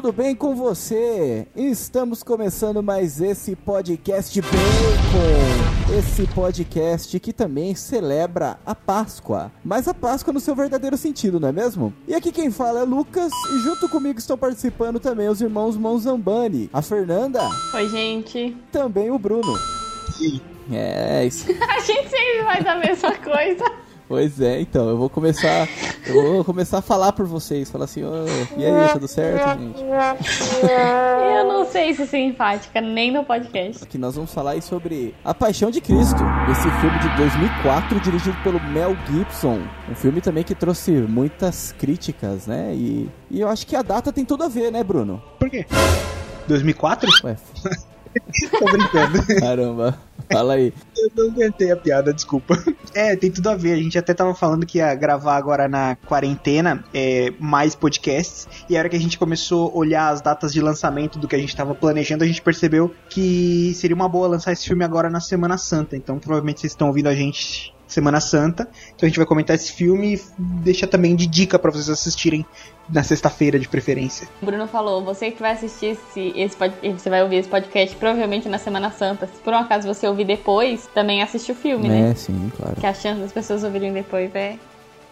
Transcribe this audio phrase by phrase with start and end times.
[0.00, 1.48] tudo bem com você?
[1.56, 5.98] Estamos começando mais esse podcast Bacon.
[5.98, 9.50] Esse podcast que também celebra a Páscoa.
[9.64, 11.92] Mas a Páscoa no seu verdadeiro sentido, não é mesmo?
[12.06, 16.70] E aqui quem fala é Lucas e junto comigo estão participando também os irmãos Monzambani,
[16.72, 17.40] a Fernanda.
[17.74, 18.56] Oi, gente.
[18.70, 19.58] Também o Bruno.
[20.70, 21.44] É, isso.
[21.68, 23.64] a gente sempre faz a mesma coisa.
[24.08, 25.68] Pois é, então, eu vou começar.
[26.06, 27.70] Eu vou começar a falar por vocês.
[27.70, 29.82] Falar assim, oh, e aí, tudo certo, gente?
[31.36, 33.84] Eu não sei se simpática, nem no podcast.
[33.84, 36.22] Aqui nós vamos falar aí sobre A Paixão de Cristo.
[36.50, 39.60] Esse filme de 2004, dirigido pelo Mel Gibson.
[39.90, 42.72] Um filme também que trouxe muitas críticas, né?
[42.74, 45.22] E, e eu acho que a data tem tudo a ver, né, Bruno?
[45.38, 45.66] Por quê?
[46.46, 47.10] 2004?
[47.24, 47.36] Ué,
[48.58, 49.26] Tô brincando.
[49.38, 50.07] caramba.
[50.30, 50.72] Fala aí.
[50.96, 52.56] Eu não aguentei a piada, desculpa.
[52.94, 53.74] É, tem tudo a ver.
[53.74, 58.48] A gente até tava falando que ia gravar agora na quarentena é, mais podcasts.
[58.68, 61.36] E a hora que a gente começou a olhar as datas de lançamento do que
[61.36, 65.10] a gente tava planejando, a gente percebeu que seria uma boa lançar esse filme agora
[65.10, 65.96] na Semana Santa.
[65.96, 68.68] Então provavelmente vocês estão ouvindo a gente Semana Santa.
[68.94, 72.46] Então a gente vai comentar esse filme e deixa também de dica pra vocês assistirem
[72.88, 74.28] na sexta-feira de preferência.
[74.40, 76.56] O Bruno falou, você que vai assistir esse, esse
[76.92, 79.26] você vai ouvir esse podcast provavelmente na Semana Santa.
[79.26, 82.10] Se por um acaso você ouvir depois, também assiste o filme, né?
[82.10, 82.76] É, sim, claro.
[82.76, 84.56] Que a chance das pessoas ouvirem depois é,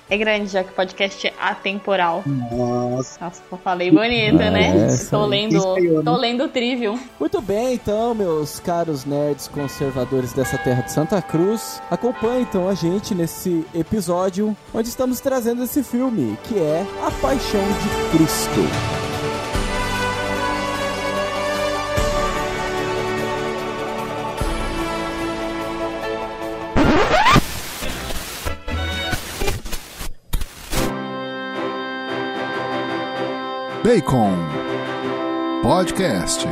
[0.09, 2.23] é grande, já que o podcast é atemporal.
[2.27, 3.19] Nossa.
[3.25, 4.89] Nossa, falei bonito, Ah, né?
[5.23, 5.27] aí.
[5.27, 6.03] lendo, né?
[6.05, 6.99] tô lendo o Trivium.
[7.19, 12.75] Muito bem, então, meus caros nerds conservadores dessa terra de Santa Cruz, acompanhe então a
[12.75, 19.16] gente nesse episódio onde estamos trazendo esse filme, que é A Paixão de Cristo.
[33.87, 34.33] Bacon
[35.63, 36.45] Podcast.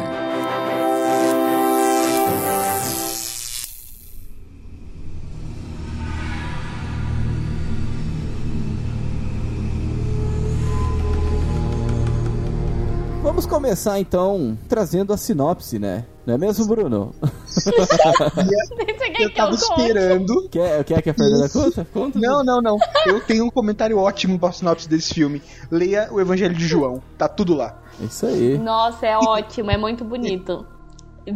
[13.21, 16.07] Vamos começar então trazendo a sinopse, né?
[16.25, 17.13] Não é mesmo, Bruno?
[19.21, 20.49] Eu tava esperando.
[20.51, 21.87] Quer, quer que a Fernanda conta?
[21.93, 22.19] Conta.
[22.19, 22.79] Não, não, não.
[23.07, 25.43] Eu tenho um comentário ótimo pra sinopse desse filme.
[25.71, 27.03] Leia o Evangelho de João.
[27.17, 27.79] Tá tudo lá.
[28.01, 28.59] Isso aí.
[28.59, 30.67] Nossa, é ótimo, é muito bonito.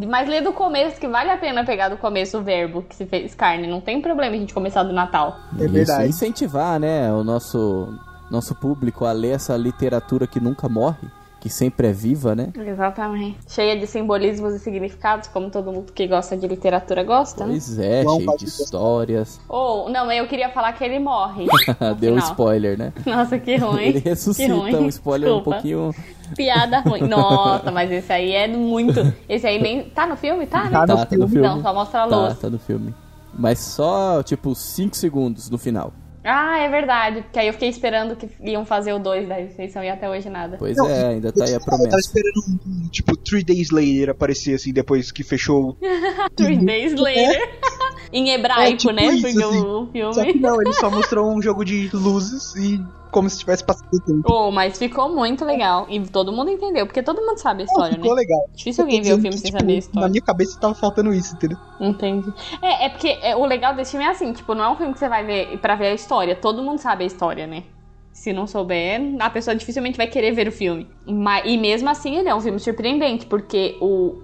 [0.06, 3.06] Mas lê do começo, que vale a pena pegar do começo o verbo que se
[3.06, 3.66] fez carne.
[3.66, 5.38] Não tem problema a gente começar do Natal.
[5.58, 6.10] É verdade.
[6.10, 7.88] Isso, incentivar, né, o nosso,
[8.30, 11.08] nosso público a ler essa literatura que nunca morre,
[11.40, 12.48] que sempre é viva, né?
[12.56, 13.38] Exatamente.
[13.48, 17.50] Cheia de simbolismos e significados, como todo mundo que gosta de literatura gosta, né?
[17.52, 18.62] Pois é, João cheio faz de isso.
[18.64, 19.40] histórias.
[19.48, 21.46] Ou, não, eu queria falar que ele morre.
[22.00, 22.92] Deu um spoiler, né?
[23.06, 23.82] Nossa, que ruim.
[23.82, 24.74] Ele ressuscita, ruim.
[24.74, 25.50] um spoiler Desculpa.
[25.50, 25.94] um pouquinho.
[26.36, 27.02] Piada ruim.
[27.08, 29.00] Nossa, mas esse aí é muito.
[29.28, 29.84] Esse aí nem.
[29.90, 30.46] Tá no filme?
[30.46, 30.70] Tá, né?
[30.70, 31.46] Tá no Tá, tá no filme.
[31.46, 32.38] Então, só mostra a Tá, luz.
[32.38, 32.94] tá no filme.
[33.32, 35.92] Mas só, tipo, 5 segundos no final.
[36.30, 37.22] Ah, é verdade.
[37.22, 40.28] Porque aí eu fiquei esperando que iam fazer o 2 da ressurreição e até hoje
[40.28, 40.56] nada.
[40.58, 41.98] Pois Não, é, ainda tá aí a Eu tava promessa.
[41.98, 45.76] esperando tipo, Three Days Later aparecer, assim, depois que fechou.
[46.36, 47.48] Three days later.
[48.12, 49.04] em hebraico, É, tipo né?
[49.06, 49.58] isso, Porque assim.
[49.66, 50.14] o filme.
[50.14, 52.80] Só que não, ele só mostrou um jogo de luzes e
[53.10, 54.22] como se tivesse passado o tempo.
[54.30, 55.86] Oh, mas ficou muito legal.
[55.88, 58.20] E todo mundo entendeu, porque todo mundo sabe a história, Ficou né?
[58.20, 58.48] legal.
[58.54, 60.08] Difícil alguém ver o filme sem Tipo, saber a Na história.
[60.08, 61.58] minha cabeça tava faltando isso, entendeu?
[61.80, 62.32] Entendi.
[62.62, 64.92] É, é porque é, o legal desse filme é assim, tipo, não é um filme
[64.92, 66.34] que você vai ver pra ver a história.
[66.36, 67.64] Todo mundo sabe a história, né?
[68.12, 70.88] Se não souber, a pessoa dificilmente vai querer ver o filme.
[71.06, 74.22] Mas, e mesmo assim, ele é um filme surpreendente, porque o,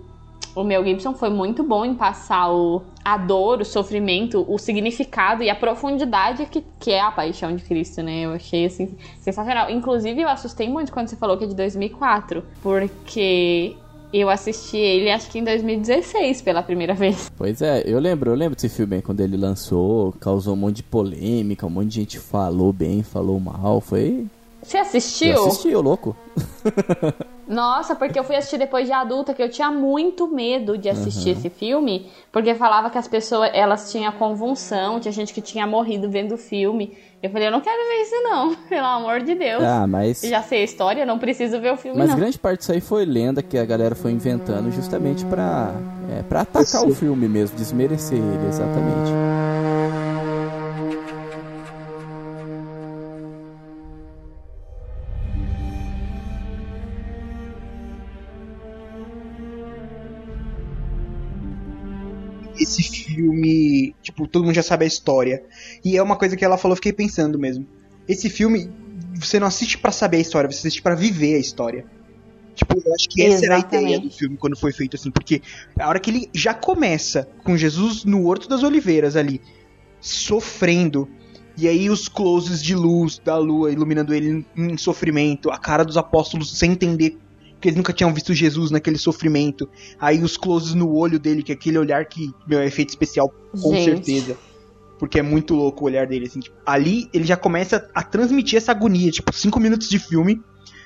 [0.54, 5.42] o Mel Gibson foi muito bom em passar o, a dor, o sofrimento, o significado
[5.42, 8.22] e a profundidade que, que é a paixão de Cristo, né?
[8.22, 9.70] Eu achei, assim, sensacional.
[9.70, 13.76] Inclusive, eu assustei muito quando você falou que é de 2004, porque
[14.12, 17.32] eu assisti ele, acho que em 2016, pela primeira vez.
[17.36, 20.82] Pois é, eu lembro, eu lembro desse filme quando ele lançou, causou um monte de
[20.84, 24.26] polêmica, um monte de gente falou bem, falou mal, foi...
[24.64, 25.34] Você assistiu?
[25.34, 26.16] Eu assisti, ô louco.
[27.46, 31.30] Nossa, porque eu fui assistir depois de adulta, que eu tinha muito medo de assistir
[31.30, 36.08] esse filme, porque falava que as pessoas, elas tinham convulsão, tinha gente que tinha morrido
[36.08, 36.96] vendo o filme.
[37.22, 39.62] Eu falei, eu não quero ver isso não, pelo amor de Deus.
[39.62, 40.22] Ah, mas...
[40.22, 42.16] Já sei a história, não preciso ver o filme Mas não.
[42.16, 45.74] grande parte disso aí foi lenda que a galera foi inventando justamente pra,
[46.10, 49.43] é, pra atacar o filme mesmo, desmerecer ele, exatamente.
[62.64, 65.42] Esse filme, tipo, todo mundo já sabe a história.
[65.84, 67.66] E é uma coisa que ela falou, fiquei pensando mesmo.
[68.08, 68.70] Esse filme,
[69.14, 71.86] você não assiste pra saber a história, você assiste pra viver a história.
[72.54, 74.08] Tipo, eu acho que essa era a ideia Exatamente.
[74.08, 75.42] do filme quando foi feito assim, porque
[75.78, 79.40] a hora que ele já começa com Jesus no Horto das Oliveiras ali,
[80.00, 81.08] sofrendo,
[81.56, 85.96] e aí os closes de luz da lua iluminando ele em sofrimento, a cara dos
[85.96, 87.18] apóstolos sem entender
[87.64, 89.66] que eles nunca tinham visto Jesus naquele sofrimento,
[89.98, 93.32] aí os closes no olho dele, que é aquele olhar que, meu, é efeito especial
[93.52, 93.84] com Gente.
[93.84, 94.36] certeza.
[94.98, 96.40] Porque é muito louco o olhar dele, assim.
[96.40, 99.10] tipo, ali ele já começa a transmitir essa agonia.
[99.10, 100.42] Tipo, cinco minutos de filme,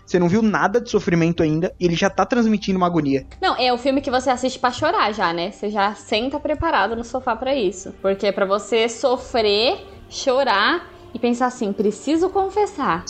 [0.06, 3.26] você não viu nada de sofrimento ainda, e ele já tá transmitindo uma agonia.
[3.42, 5.50] Não, é o filme que você assiste pra chorar já, né?
[5.50, 7.92] Você já senta preparado no sofá pra isso.
[8.00, 13.04] Porque é pra você sofrer, chorar e pensar assim, preciso confessar.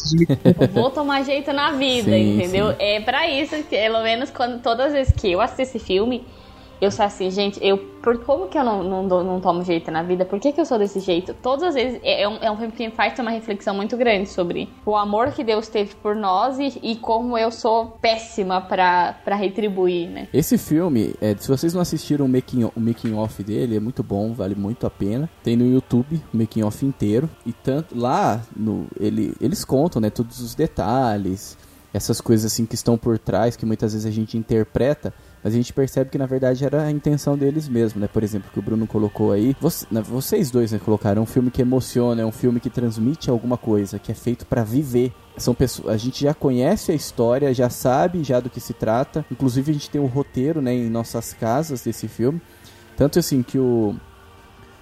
[0.72, 2.70] Vou tomar jeito na vida, Sim, entendeu?
[2.70, 2.76] sim.
[2.78, 6.26] É pra isso, pelo menos quando todas as vezes que eu assisto esse filme,
[6.80, 10.02] eu sou assim, gente, eu por como que eu não, não, não tomo jeito na
[10.02, 10.24] vida?
[10.24, 11.34] Por que, que eu sou desse jeito?
[11.34, 14.28] Todas as vezes é, é um, é um filme que faz uma reflexão muito grande
[14.28, 19.34] sobre o amor que Deus teve por nós e, e como eu sou péssima pra
[19.34, 20.28] retribuir, né?
[20.32, 24.02] Esse filme, é, se vocês não assistiram o making, o making off dele, é muito
[24.02, 25.28] bom, vale muito a pena.
[25.42, 30.10] Tem no YouTube o making off inteiro e tanto lá no ele, eles contam, né,
[30.10, 31.58] todos os detalhes,
[31.92, 35.12] essas coisas assim que estão por trás que muitas vezes a gente interpreta,
[35.42, 38.08] mas a gente percebe que na verdade era a intenção deles mesmo, né?
[38.08, 41.50] Por exemplo, que o Bruno colocou aí, Você- né, vocês dois né, colocaram um filme
[41.50, 45.12] que emociona, é um filme que transmite alguma coisa, que é feito pra viver.
[45.36, 49.24] São pessoas, a gente já conhece a história, já sabe já do que se trata.
[49.30, 52.40] Inclusive a gente tem o roteiro, né, em nossas casas desse filme.
[52.96, 53.94] Tanto assim que o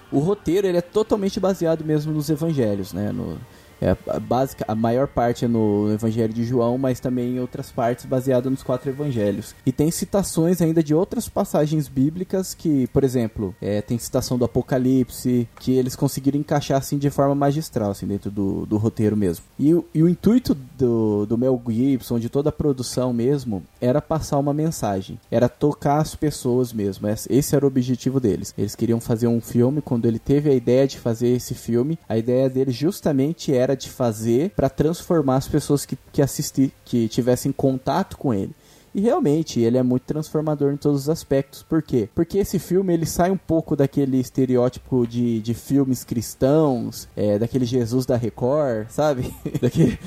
[0.09, 3.11] o roteiro ele é totalmente baseado mesmo nos evangelhos, né?
[3.11, 3.37] No,
[3.81, 7.71] é, a, básica, a maior parte é no Evangelho de João, mas também em outras
[7.71, 9.55] partes baseado nos quatro evangelhos.
[9.65, 14.45] E tem citações ainda de outras passagens bíblicas que, por exemplo, é, tem citação do
[14.45, 19.45] Apocalipse, que eles conseguiram encaixar assim de forma magistral, assim, dentro do, do roteiro mesmo.
[19.59, 24.37] E, e o intuito do, do Mel Gibson, de toda a produção mesmo, era passar
[24.37, 27.07] uma mensagem, era tocar as pessoas mesmo.
[27.29, 28.53] Esse era o objetivo deles.
[28.57, 29.81] Eles queriam fazer um filme.
[29.81, 33.89] Quando ele teve a ideia de fazer esse filme, a ideia dele justamente era de
[33.89, 38.53] fazer para transformar as pessoas que, que assistir, que tivessem contato com ele.
[38.97, 41.61] E realmente, ele é muito transformador em todos os aspectos.
[41.61, 42.09] Por quê?
[42.15, 47.65] Porque esse filme ele sai um pouco daquele estereótipo de, de filmes cristãos, é, daquele
[47.65, 49.31] Jesus da Record, sabe?
[49.61, 49.99] Daquele,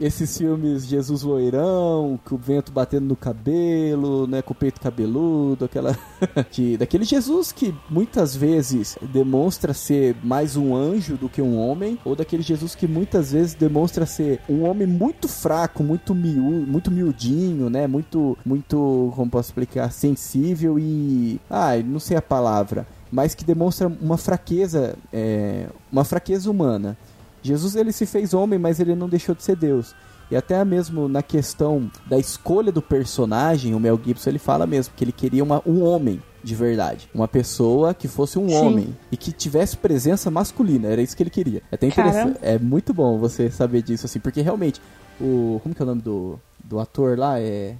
[0.00, 5.66] esses filmes Jesus loirão, com o vento batendo no cabelo, né, com o peito cabeludo,
[5.66, 5.96] aquela
[6.50, 11.98] que daquele Jesus que muitas vezes demonstra ser mais um anjo do que um homem,
[12.04, 16.90] ou daquele Jesus que muitas vezes demonstra ser um homem muito fraco, muito miú, muito
[16.90, 23.34] miudinho, né, muito muito, como posso explicar, sensível e, ai, não sei a palavra, mas
[23.34, 26.96] que demonstra uma fraqueza, é, uma fraqueza humana.
[27.42, 29.94] Jesus ele se fez homem, mas ele não deixou de ser Deus.
[30.30, 34.94] E até mesmo na questão da escolha do personagem, o Mel Gibson ele fala mesmo
[34.96, 38.54] que ele queria uma, um homem de verdade, uma pessoa que fosse um Sim.
[38.54, 41.62] homem e que tivesse presença masculina, era isso que ele queria.
[41.70, 42.38] É até interessante, Caramba.
[42.42, 44.80] é muito bom você saber disso assim, porque realmente
[45.20, 47.76] o como que é o nome do, do ator lá é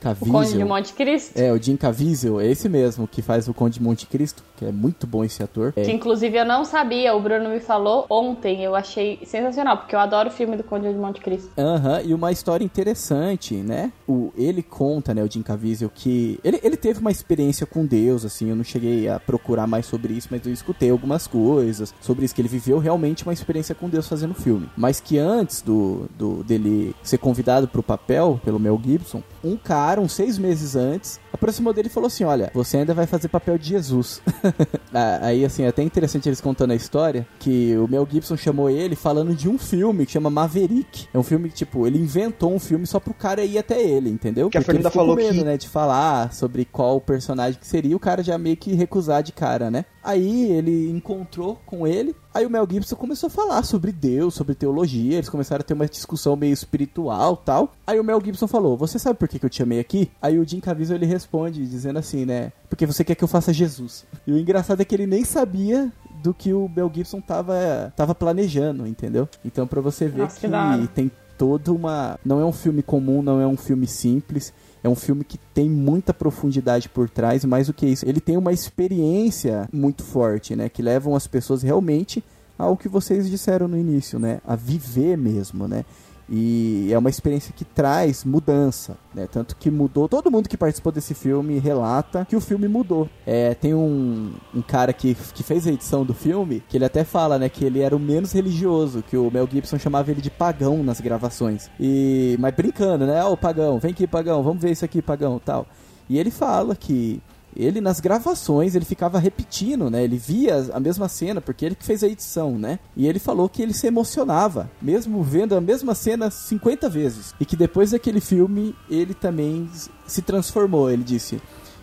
[0.00, 0.66] O Conde de Caviezel.
[0.66, 1.36] Monte Cristo.
[1.38, 4.64] É, o Jim Caviezel, é esse mesmo que faz o Conde de Monte Cristo, que
[4.64, 5.72] é muito bom esse ator.
[5.76, 9.94] É, Que inclusive eu não sabia, o Bruno me falou ontem, eu achei sensacional, porque
[9.94, 11.50] eu adoro o filme do Conde de Monte Cristo.
[11.58, 13.92] Aham, e uma história interessante, né?
[14.10, 18.24] O, ele conta, né, o Jim Caviezel, que ele, ele teve uma experiência com Deus,
[18.24, 22.24] assim, eu não cheguei a procurar mais sobre isso, mas eu escutei algumas coisas sobre
[22.24, 24.68] isso, que ele viveu realmente uma experiência com Deus fazendo filme.
[24.76, 30.00] Mas que antes do, do dele ser convidado pro papel, pelo Mel Gibson, um cara,
[30.00, 33.56] uns seis meses antes, aproximou dele e falou assim, olha, você ainda vai fazer papel
[33.56, 34.20] de Jesus.
[34.92, 38.68] Ah, Aí, assim, é até interessante eles contando a história, que o Mel Gibson chamou
[38.68, 41.06] ele falando de um filme que chama Maverick.
[41.12, 43.99] É um filme que, tipo, ele inventou um filme só pro cara ir até ele,
[44.08, 44.48] entendeu?
[44.50, 47.66] Que a Porque ele Fernanda falou medo, que- né, de falar sobre qual personagem que
[47.66, 49.84] seria, o cara já meio que recusar de cara, né?
[50.02, 54.54] Aí ele encontrou com ele, aí o Mel Gibson começou a falar sobre Deus, sobre
[54.54, 57.72] teologia, eles começaram a ter uma discussão meio espiritual tal.
[57.86, 60.10] Aí o Mel Gibson falou, você sabe por que, que eu te chamei aqui?
[60.22, 63.52] Aí o Jim Caviezel ele responde dizendo assim, né, porque você quer que eu faça
[63.52, 64.06] Jesus.
[64.26, 65.92] E o engraçado é que ele nem sabia
[66.22, 69.28] do que o Mel Gibson tava, tava planejando, entendeu?
[69.44, 72.20] Então pra você ver Nossa, que que tem toda uma...
[72.22, 74.52] Não é um filme comum, não é um filme simples,
[74.84, 78.36] é um filme que tem muita profundidade por trás, mais do que isso, ele tem
[78.36, 80.68] uma experiência muito forte, né?
[80.68, 82.22] Que levam as pessoas realmente
[82.58, 84.42] ao que vocês disseram no início, né?
[84.46, 85.86] A viver mesmo, né?
[86.30, 89.26] E é uma experiência que traz mudança, né?
[89.30, 90.08] Tanto que mudou.
[90.08, 93.08] Todo mundo que participou desse filme relata que o filme mudou.
[93.26, 97.02] É, tem um, um cara que, que fez a edição do filme que ele até
[97.02, 100.30] fala, né, que ele era o menos religioso, que o Mel Gibson chamava ele de
[100.30, 101.68] pagão nas gravações.
[101.80, 103.24] E mas brincando, né?
[103.24, 105.66] Ó, oh, pagão, vem aqui, pagão, vamos ver isso aqui, pagão, tal.
[106.08, 107.20] E ele fala que
[107.60, 110.02] ele nas gravações ele ficava repetindo, né?
[110.02, 112.78] Ele via a mesma cena porque ele que fez a edição, né?
[112.96, 117.44] E ele falou que ele se emocionava, mesmo vendo a mesma cena 50 vezes, e
[117.44, 119.68] que depois daquele filme ele também
[120.06, 120.90] se transformou.
[120.90, 121.40] Ele disse: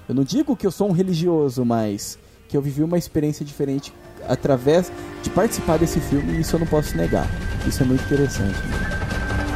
[0.09, 2.17] "Eu não digo que eu sou um religioso, mas
[2.47, 3.93] que eu vivi uma experiência diferente
[4.27, 4.91] através
[5.21, 7.27] de participar desse filme e isso eu não posso negar.
[7.67, 9.46] Isso é muito interessante." Né?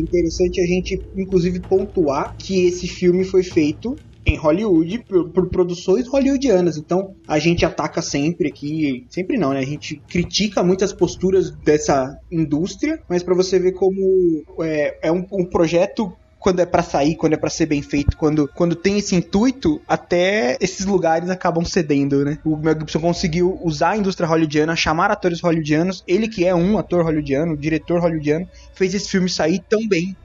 [0.00, 3.96] Interessante a gente, inclusive, pontuar que esse filme foi feito
[4.28, 6.76] em Hollywood por, por, produções hollywoodianas.
[6.76, 9.60] Então a gente ataca sempre aqui, sempre não, né?
[9.60, 15.26] A gente critica muitas posturas dessa indústria, mas para você ver como é, é um,
[15.32, 18.98] um projeto quando é para sair, quando é para ser bem feito, quando, quando tem
[18.98, 22.38] esse intuito, até esses lugares acabam cedendo, né?
[22.44, 26.78] O Mel Gibson conseguiu usar a indústria hollywoodiana, chamar atores hollywoodianos, ele que é um
[26.78, 30.16] ator hollywoodiano, diretor hollywoodiano, fez esse filme sair tão bem.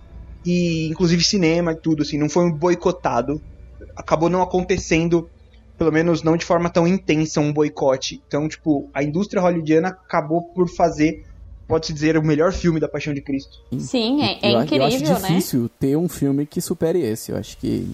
[0.46, 3.42] E inclusive cinema e tudo assim, não foi um boicotado.
[3.96, 5.30] Acabou não acontecendo
[5.78, 8.22] pelo menos não de forma tão intensa um boicote.
[8.28, 11.26] Então, tipo, a indústria hollywoodiana acabou por fazer
[11.68, 13.58] pode-se dizer, o melhor filme da Paixão de Cristo.
[13.80, 14.96] Sim, é, é eu, incrível, né?
[14.96, 15.70] Eu acho difícil né?
[15.80, 17.32] ter um filme que supere esse.
[17.32, 17.90] Eu acho que.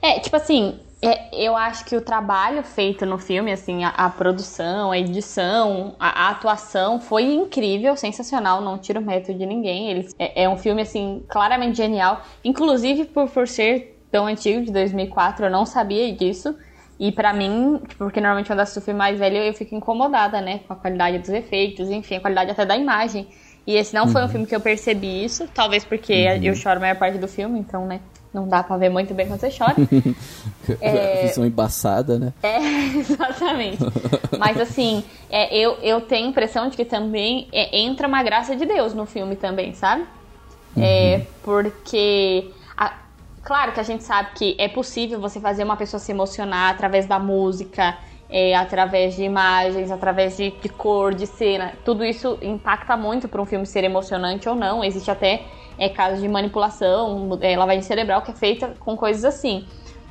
[0.00, 4.08] É, tipo assim, é, eu acho que o trabalho feito no filme, assim, a, a
[4.08, 9.90] produção, a edição, a, a, atuação foi incrível, sensacional, não tiro o mérito de ninguém.
[9.90, 12.22] Ele, é, é, um filme, assim, claramente genial.
[12.44, 16.54] Inclusive, por, por ser tão antigo, de 2004, eu não sabia disso.
[17.02, 20.60] E para mim, porque normalmente quando eu assisto mais velho, eu fico incomodada, né?
[20.68, 23.26] Com a qualidade dos efeitos, enfim, a qualidade até da imagem.
[23.66, 24.12] E esse não uhum.
[24.12, 24.30] foi um uhum.
[24.30, 26.44] filme que eu percebi isso, talvez porque uhum.
[26.44, 27.98] eu choro a maior parte do filme, então, né?
[28.32, 29.74] Não dá pra ver muito bem quando você chora.
[30.80, 31.26] é...
[31.26, 32.32] Visão embaçada, né?
[32.40, 32.58] É,
[32.96, 33.78] exatamente.
[34.38, 38.54] Mas assim, é, eu, eu tenho a impressão de que também é, entra uma graça
[38.54, 40.04] de Deus no filme também, sabe?
[40.76, 40.84] É, uhum.
[40.84, 42.48] É, porque
[43.42, 47.06] Claro que a gente sabe que é possível você fazer uma pessoa se emocionar através
[47.06, 47.98] da música,
[48.30, 51.72] é, através de imagens, através de, de, cor, de cena.
[51.84, 54.84] Tudo isso impacta muito para um filme ser emocionante ou não.
[54.84, 55.44] Existe até
[55.76, 59.66] é, casos de manipulação, é, lavagem cerebral que é feita com coisas assim.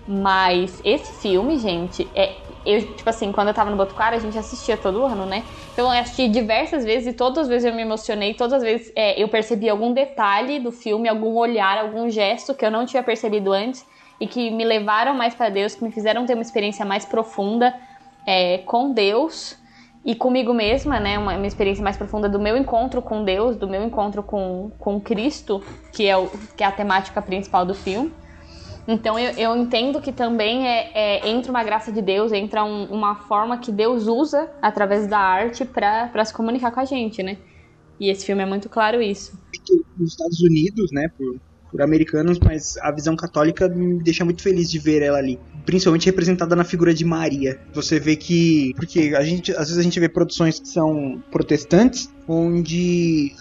[0.05, 2.33] Mas esse filme, gente, é,
[2.65, 5.43] eu, tipo assim, quando eu tava no Botucara, a gente assistia todo ano, né?
[5.73, 8.91] Então eu assisti diversas vezes e todas as vezes eu me emocionei, todas as vezes
[8.95, 13.01] é, eu percebi algum detalhe do filme, algum olhar, algum gesto que eu não tinha
[13.01, 13.85] percebido antes
[14.19, 17.73] e que me levaram mais para Deus, que me fizeram ter uma experiência mais profunda
[18.25, 19.59] é, com Deus
[20.03, 21.17] e comigo mesma, né?
[21.17, 24.99] Uma, uma, experiência mais profunda do meu encontro com Deus, do meu encontro com, com
[24.99, 28.11] Cristo, que é, o, que é a temática principal do filme.
[28.91, 32.85] Então eu, eu entendo que também é, é, entra uma graça de Deus, entra um,
[32.85, 37.37] uma forma que Deus usa através da arte para se comunicar com a gente, né?
[37.99, 39.39] E esse filme é muito claro isso.
[39.97, 41.39] Nos Estados Unidos, né, por,
[41.71, 45.39] por americanos, mas a visão católica me deixa muito feliz de ver ela ali.
[45.65, 47.61] Principalmente representada na figura de Maria.
[47.73, 48.73] Você vê que.
[48.75, 53.31] Porque a gente, às vezes a gente vê produções que são protestantes, onde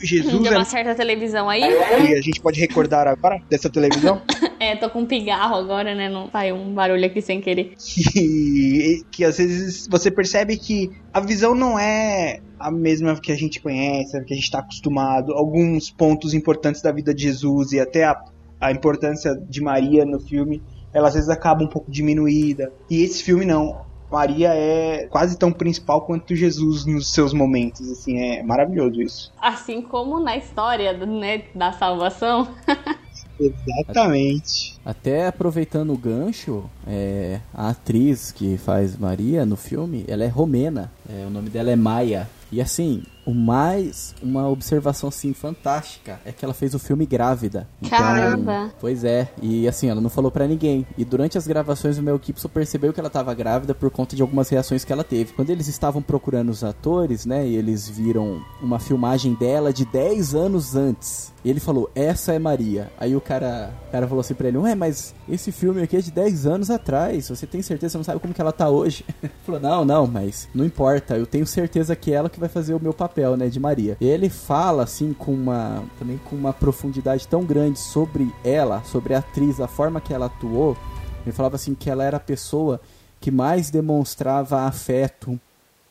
[0.00, 0.42] Jesus.
[0.42, 0.64] De uma é...
[0.64, 1.62] certa televisão aí.
[1.62, 4.22] E a gente pode recordar agora dessa televisão?
[4.58, 6.08] é, tô com um pigarro agora, né?
[6.08, 7.74] Não saiu um barulho aqui sem querer.
[7.76, 13.36] Que, que às vezes você percebe que a visão não é a mesma que a
[13.36, 15.32] gente conhece, que a gente está acostumado.
[15.32, 18.16] Alguns pontos importantes da vida de Jesus e até a,
[18.60, 22.72] a importância de Maria no filme, ela às vezes acaba um pouco diminuída.
[22.88, 28.18] E esse filme não Maria é quase tão principal quanto Jesus nos seus momentos, assim,
[28.18, 29.32] é maravilhoso isso.
[29.40, 32.48] Assim como na história né, da salvação.
[33.40, 34.78] Exatamente.
[34.84, 40.92] Até aproveitando o gancho, é, a atriz que faz Maria no filme, ela é romena.
[41.08, 42.28] É, o nome dela é Maia.
[42.52, 47.68] E assim, o mais uma observação assim fantástica é que ela fez o filme grávida.
[47.80, 48.72] Então, Caramba.
[48.80, 50.86] Pois é, e assim, ela não falou para ninguém.
[50.96, 54.22] E durante as gravações o Mel Gibson percebeu que ela tava grávida por conta de
[54.22, 55.32] algumas reações que ela teve.
[55.32, 60.34] Quando eles estavam procurando os atores, né, e eles viram uma filmagem dela de 10
[60.34, 61.32] anos antes.
[61.44, 62.90] E ele falou: "Essa é Maria".
[62.98, 66.00] Aí o cara, o cara falou assim para ele: "Ué, mas esse filme aqui é
[66.00, 67.28] de 10 anos atrás.
[67.28, 69.04] Você tem certeza, você não sabe como que ela tá hoje?".
[69.22, 71.16] Ele falou: "Não, não, mas não importa.
[71.16, 73.58] Eu tenho certeza que é ela que vai fazer o meu papel papel, né, de
[73.58, 73.96] Maria.
[74.00, 79.18] Ele fala assim com uma também com uma profundidade tão grande sobre ela, sobre a
[79.18, 80.76] atriz, a forma que ela atuou.
[81.24, 82.80] Ele falava assim que ela era a pessoa
[83.20, 85.38] que mais demonstrava afeto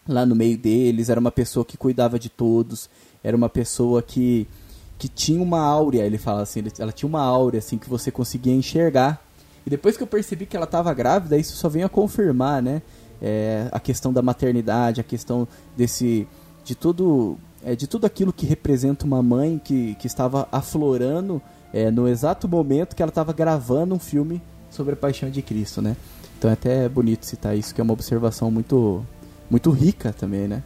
[0.07, 2.89] lá no meio deles, era uma pessoa que cuidava de todos,
[3.23, 4.47] era uma pessoa que
[4.97, 8.53] que tinha uma áurea, ele fala assim, ela tinha uma áurea assim que você conseguia
[8.53, 9.23] enxergar.
[9.65, 12.81] E depois que eu percebi que ela estava grávida, isso só vem a confirmar, né?
[13.21, 15.47] É, a questão da maternidade, a questão
[15.77, 16.27] desse
[16.69, 17.35] de tudo
[17.65, 21.41] é, de tudo aquilo que representa uma mãe que, que estava aflorando
[21.73, 25.81] é, no exato momento que ela estava gravando um filme sobre a paixão de Cristo,
[25.81, 25.97] né?
[26.37, 29.03] Então é até bonito citar isso, que é uma observação muito
[29.49, 30.61] muito rica também, né?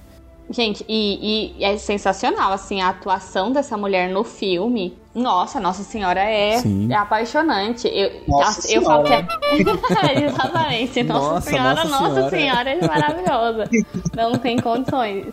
[0.49, 4.97] Gente, e, e, é sensacional, assim, a atuação dessa mulher no filme.
[5.15, 7.87] Nossa, Nossa Senhora é, é apaixonante.
[7.87, 9.25] Eu, nossa eu falo que é.
[10.25, 11.01] Exatamente.
[11.03, 12.29] Nossa, nossa Senhora, Nossa Senhora.
[12.29, 13.69] Senhora é maravilhosa.
[14.13, 15.27] Não tem condições.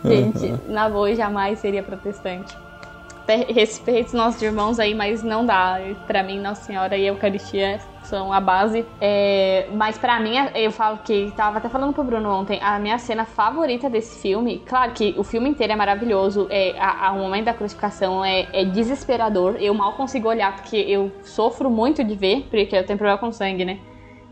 [0.08, 2.56] Gente, na boa jamais seria protestante.
[3.48, 5.78] Respeito os nossos irmãos aí, mas não dá.
[6.06, 8.84] Pra mim, Nossa Senhora e Eucaristia são a base.
[9.00, 12.98] É, mas para mim, eu falo que tava até falando pro Bruno ontem, a minha
[12.98, 17.18] cena favorita desse filme, claro que o filme inteiro é maravilhoso, é, a, a, o
[17.18, 19.56] momento da crucificação é, é, desesperador.
[19.60, 23.30] Eu mal consigo olhar porque eu sofro muito de ver, porque eu tenho problema com
[23.30, 23.78] sangue, né?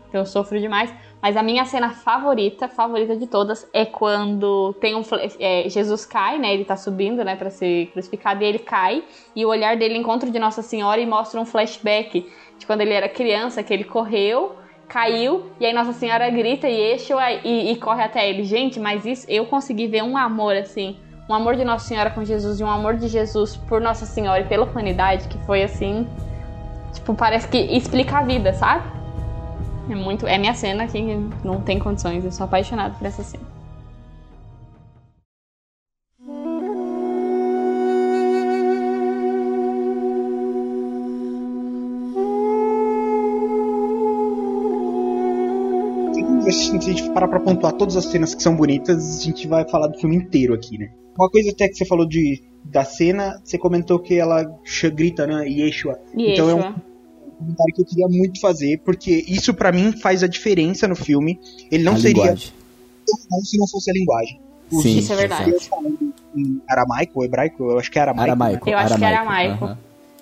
[0.09, 0.93] Então eu sofro demais.
[1.21, 5.01] Mas a minha cena favorita, favorita de todas, é quando tem um
[5.39, 6.53] é, Jesus cai, né?
[6.53, 9.03] Ele tá subindo, né, para ser crucificado e ele cai
[9.35, 12.25] e o olhar dele encontra de Nossa Senhora e mostra um flashback
[12.57, 14.55] de quando ele era criança, que ele correu,
[14.87, 18.43] caiu e aí Nossa Senhora grita e eixo e, e corre até ele.
[18.43, 20.97] Gente, mas isso eu consegui ver um amor assim,
[21.29, 24.39] um amor de Nossa Senhora com Jesus e um amor de Jesus por Nossa Senhora
[24.39, 26.07] e pela humanidade que foi assim,
[26.93, 28.98] tipo, parece que explica a vida, sabe?
[29.89, 30.27] É muito.
[30.27, 31.01] É minha cena que
[31.43, 32.23] não tem condições.
[32.23, 33.59] Eu sou apaixonada por essa cena.
[46.51, 49.67] se a gente parar pra pontuar todas as cenas que são bonitas, a gente vai
[49.67, 50.91] falar do filme inteiro aqui, né?
[51.17, 54.43] Uma coisa até que você falou de, da cena, você comentou que ela
[54.93, 55.47] grita, né?
[55.47, 55.99] Yeshua.
[56.17, 56.33] Yeshua.
[56.33, 56.88] Então é um
[57.39, 61.39] comentário que eu queria muito fazer, porque isso para mim faz a diferença no filme.
[61.71, 62.53] Ele não a seria linguagem.
[63.05, 64.39] tão bom se não fosse a linguagem.
[64.71, 65.55] Os Sim, isso é verdade.
[66.35, 68.29] Em aramaico ou hebraico, eu acho que é aramaico.
[68.31, 68.99] aramaico eu acho aramaico.
[68.99, 69.65] que é aramaico.
[69.65, 69.77] Uhum.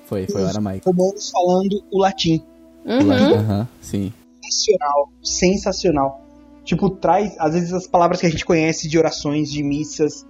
[0.05, 0.89] Foi, foi Os aramaico.
[0.89, 2.41] romanos falando o latim.
[2.85, 3.59] Uhum.
[3.59, 3.67] Uhum.
[3.81, 4.13] Sim.
[4.41, 6.21] Sensacional, sensacional.
[6.63, 10.25] Tipo, traz, às vezes, as palavras que a gente conhece de orações, de missas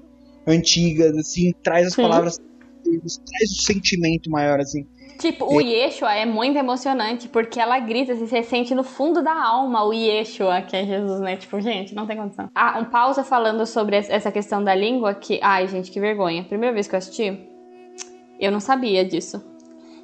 [0.48, 2.02] antigas, assim, traz as Sim.
[2.02, 2.40] palavras,
[3.00, 4.86] traz o sentimento maior, assim.
[5.20, 9.34] Tipo, o Yeshua é muito emocionante porque ela grita, assim, você sente no fundo da
[9.34, 11.36] alma o Yeshua, que é Jesus, né?
[11.36, 12.50] Tipo, gente, não tem condição.
[12.54, 15.40] Ah, um pausa falando sobre essa questão da língua que.
[15.42, 16.44] Ai, gente, que vergonha.
[16.44, 17.48] Primeira vez que eu assisti,
[18.40, 19.44] eu não sabia disso.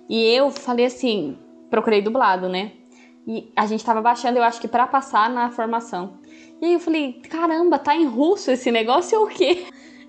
[0.10, 1.38] E eu falei assim,
[1.70, 2.72] procurei dublado, né?
[3.28, 6.20] E a gente tava baixando, eu acho que para passar na formação.
[6.62, 9.66] E aí eu falei, caramba, tá em russo esse negócio ou o quê?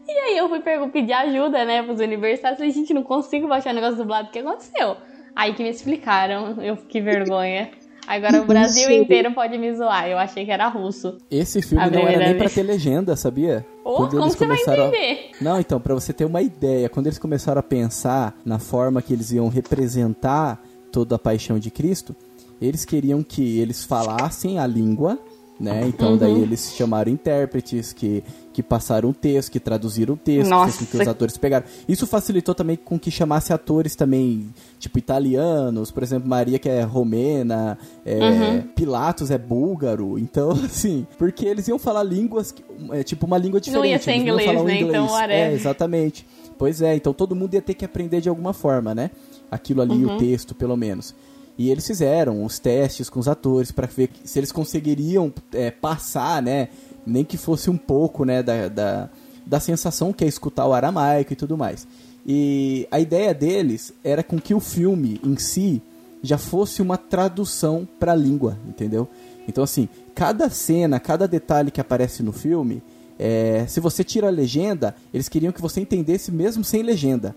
[0.07, 2.59] E aí eu fui pedir ajuda, né, pros universitários.
[2.59, 4.29] Falei, gente, não consigo baixar o negócio dublado.
[4.29, 4.97] O que aconteceu?
[5.35, 6.61] Aí que me explicaram.
[6.63, 7.71] Eu fiquei vergonha.
[8.07, 10.07] Agora o Brasil inteiro pode me zoar.
[10.07, 11.17] Eu achei que era russo.
[11.31, 13.67] Esse filme não era nem pra ter legenda, sabia?
[13.83, 15.31] Oh, quando como você vai entender?
[15.41, 15.45] A...
[15.45, 19.13] Não, então, pra você ter uma ideia, quando eles começaram a pensar na forma que
[19.15, 20.63] eles iam representar
[20.93, 22.15] toda a paixão de Cristo,
[22.61, 25.19] eles queriam que eles falassem a língua
[25.59, 25.85] né?
[25.87, 26.17] Então uhum.
[26.17, 30.51] daí eles chamaram intérpretes que, que passaram o texto, que traduziram o texto,
[30.91, 31.65] que os atores pegaram.
[31.89, 36.83] Isso facilitou também com que chamasse atores também, tipo italianos, por exemplo, Maria que é
[36.83, 38.63] romena, é, uhum.
[38.75, 42.53] Pilatos é búlgaro, então assim, porque eles iam falar línguas,
[42.91, 43.85] é, tipo uma língua diferente.
[43.85, 44.81] Não ia ser inglês, né?
[44.81, 45.05] Inglês.
[45.05, 46.27] Então, é, exatamente.
[46.59, 49.11] Pois é, então todo mundo ia ter que aprender de alguma forma, né?
[49.51, 50.17] Aquilo ali, uhum.
[50.17, 51.15] o texto, pelo menos.
[51.57, 56.43] E eles fizeram os testes com os atores para ver se eles conseguiriam é, passar,
[56.43, 56.69] né?
[57.07, 58.43] Nem que fosse um pouco, né?
[58.43, 59.11] Da, da,
[59.47, 61.87] da sensação que é escutar o aramaico e tudo mais.
[62.27, 65.83] E a ideia deles era com que o filme em si
[66.23, 69.07] já fosse uma tradução para a língua, entendeu?
[69.47, 72.83] Então, assim, cada cena, cada detalhe que aparece no filme,
[73.19, 77.37] é, se você tira a legenda, eles queriam que você entendesse mesmo sem legenda.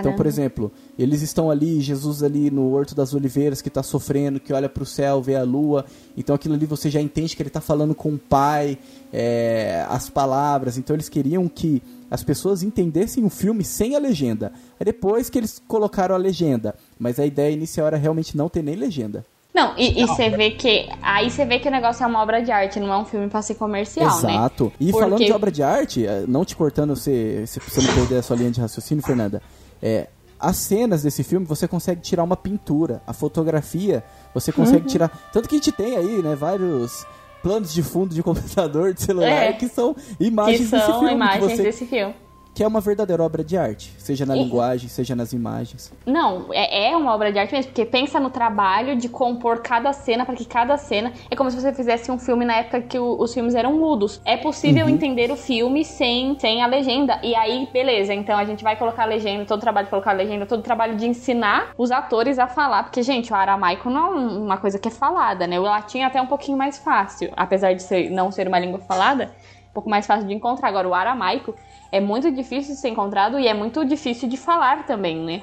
[0.00, 4.38] Então, por exemplo, eles estão ali, Jesus ali no Horto das Oliveiras, que está sofrendo,
[4.38, 5.84] que olha para o céu, vê a lua.
[6.16, 8.78] Então, aquilo ali você já entende que ele está falando com o Pai,
[9.12, 10.76] é, as palavras.
[10.76, 14.52] Então, eles queriam que as pessoas entendessem o filme sem a legenda.
[14.78, 16.74] Aí depois que eles colocaram a legenda.
[16.98, 19.24] Mas a ideia inicial era realmente não ter nem legenda.
[19.54, 20.88] Não, e você vê que.
[21.02, 23.28] Aí você vê que o negócio é uma obra de arte, não é um filme
[23.28, 24.30] pra ser comercial, né?
[24.30, 24.72] Exato.
[24.80, 28.16] E Porque- falando de obra de arte, eh, não te cortando se você não perder
[28.16, 29.42] a sua linha de raciocínio, Fernanda,
[29.82, 34.02] é, as cenas desse filme você consegue tirar uma pintura, a fotografia
[34.34, 34.56] você Uhum.
[34.58, 35.08] consegue tirar.
[35.32, 37.06] Tanto que a gente tem aí, né, vários
[37.42, 39.52] planos de fundo de computador, de celular, É.
[39.52, 41.08] que são Que imagens desse são filme.
[41.08, 42.14] que imagens você- desse filme.
[42.54, 44.36] Que é uma verdadeira obra de arte, seja na É.
[44.36, 45.90] linguagem, seja nas imagens.
[46.04, 49.90] Não, é, é uma obra de arte mesmo, porque pensa no trabalho de compor cada
[49.94, 51.14] cena, para que cada cena.
[51.30, 54.20] É como se você fizesse um filme na época que o- os filmes eram mudos.
[54.22, 57.18] É possível entender o filme sem, sem a legenda.
[57.22, 60.10] E aí, beleza, então a gente vai colocar a legenda, todo o trabalho de colocar
[60.10, 62.82] a legenda, todo o trabalho de ensinar os atores a falar.
[62.82, 65.58] Porque, gente, o aramaico não é um- uma coisa que é falada, né?
[65.58, 68.78] O latim é até um pouquinho mais fácil, apesar de ser, não ser uma língua
[68.80, 69.30] falada.
[69.70, 70.68] Um pouco mais fácil de encontrar.
[70.68, 71.54] Agora, o aramaico
[71.92, 75.42] é muito difícil de ser encontrado e é muito difícil de falar também, né?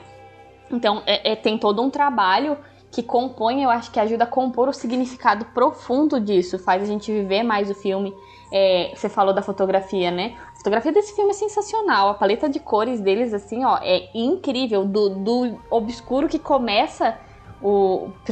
[0.71, 2.57] Então, é- é- tem todo um trabalho
[2.91, 7.11] que compõe, eu acho que ajuda a compor o significado profundo disso, faz a gente
[7.11, 8.13] viver mais o filme.
[8.51, 10.35] É, você falou da fotografia, né?
[10.51, 14.85] A fotografia desse filme é sensacional, a paleta de cores deles, assim, ó, é incrível.
[14.85, 17.15] Do, do obscuro que começa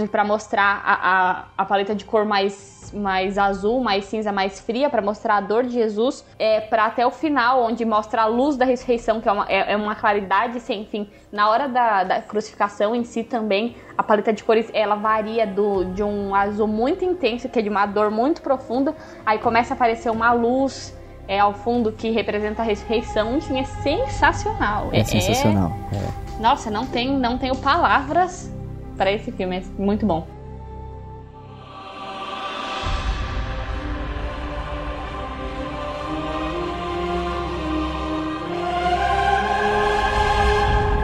[0.09, 4.89] para mostrar a, a, a paleta de cor mais, mais azul, mais cinza, mais fria,
[4.89, 8.55] para mostrar a dor de Jesus, é, para até o final, onde mostra a luz
[8.55, 11.09] da ressurreição, que é uma, é, é uma claridade sem fim.
[11.31, 15.85] Na hora da, da crucificação em si também, a paleta de cores ela varia do,
[15.85, 19.75] de um azul muito intenso, que é de uma dor muito profunda, aí começa a
[19.75, 20.95] aparecer uma luz.
[21.29, 24.87] É, ao fundo que representa a ressurreição, enfim, é sensacional.
[24.93, 25.73] É, sensacional.
[25.91, 26.41] é.
[26.41, 28.49] Nossa, não tem, não tenho palavras
[28.97, 30.27] para esse filme, é muito bom.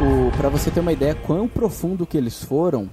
[0.01, 2.89] O, pra você ter uma ideia quão profundo que eles foram,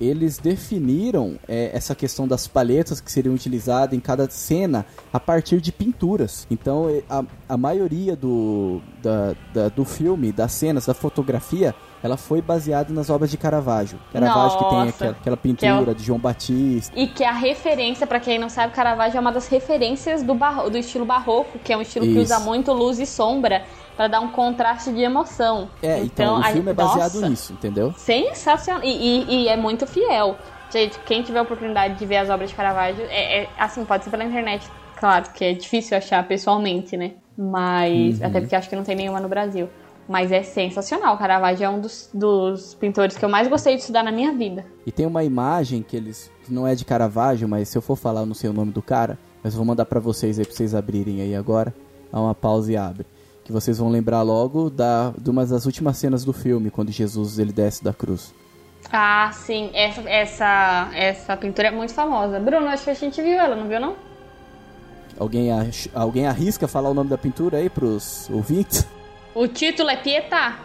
[0.00, 5.60] eles definiram é, essa questão das paletas que seriam utilizadas em cada cena a partir
[5.60, 6.46] de pinturas.
[6.50, 12.42] Então, a, a maioria do, da, da- do filme, das cenas, da fotografia, ela foi
[12.42, 14.00] baseada nas obras de Caravaggio.
[14.12, 16.98] Caravaggio que tem Nossa, aquela, aquela que é pintura o- de João Batista.
[16.98, 20.68] E que a referência, pra quem não sabe, Caravaggio é uma das referências do, barro,
[20.68, 22.22] do estilo barroco, que é um estilo que Isso.
[22.22, 23.62] usa muito luz e sombra
[23.96, 25.68] pra dar um contraste de emoção.
[25.82, 27.92] É, então, o a- filme é baseado nossa, nisso, entendeu?
[27.96, 28.82] Sensacional.
[28.82, 30.36] E, e- e é muito fiel.
[30.70, 34.04] Gente, quem tiver a oportunidade de ver as obras de Caravaggio, é, é- assim, pode
[34.04, 34.66] ser pela internet,
[34.98, 37.12] claro, que é difícil achar pessoalmente, né?
[37.36, 38.26] Mas, Uhum.
[38.26, 39.68] até porque acho que não tem nenhuma no Brasil.
[40.12, 41.16] Mas é sensacional.
[41.16, 44.62] Caravaggio é um dos, dos pintores que eu mais gostei de estudar na minha vida.
[44.84, 46.30] E tem uma imagem que eles.
[46.44, 48.72] que não é de Caravaggio, mas se eu for falar, eu não sei o nome
[48.72, 49.18] do cara.
[49.42, 51.74] Mas vou mandar pra vocês aí pra vocês abrirem aí agora.
[52.12, 53.06] Dá uma pausa e abre.
[53.42, 57.38] Que vocês vão lembrar logo da, de uma das últimas cenas do filme, quando Jesus
[57.38, 58.34] ele desce da cruz.
[58.92, 59.70] Ah, sim.
[59.72, 62.38] Essa, essa, essa pintura é muito famosa.
[62.38, 63.96] Bruno, acho que a gente viu ela, não viu, não?
[65.18, 65.48] Alguém,
[65.94, 68.86] alguém arrisca falar o nome da pintura aí pros ouvintes?
[69.34, 70.58] O título é Pietà.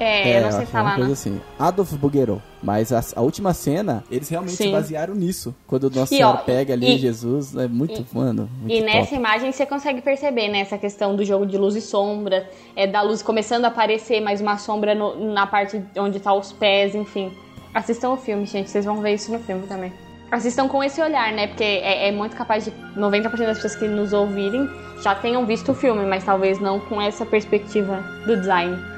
[0.00, 1.12] É, eu não sei é uma falar, coisa não.
[1.12, 1.40] assim.
[1.58, 2.42] Adolf Buguerot.
[2.60, 4.72] Mas a, a última cena, eles realmente se Sim.
[4.72, 5.54] basearam nisso.
[5.66, 8.92] Quando Nossa E, Senhora pega ali e- Jesus, é muito, mano, muito E top.
[8.92, 12.86] nessa imagem você consegue perceber, né, essa questão do jogo de luz e sombra, é,
[12.86, 16.94] da luz começando a aparecer, mais uma sombra no- na parte onde tá os pés,
[16.96, 17.30] enfim.
[17.72, 19.92] Assistam o filme, gente, vocês vão ver isso no filme também.
[20.32, 23.86] Assistam com esse olhar, né, porque é, é muito capaz de 90% das pessoas que
[23.86, 24.66] nos ouvirem
[25.02, 28.91] já tenham visto o filme, mas talvez não com essa perspectiva do design.